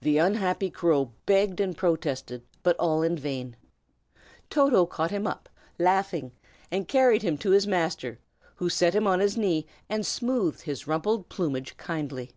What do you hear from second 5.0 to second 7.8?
him up, laughing, and carried him to his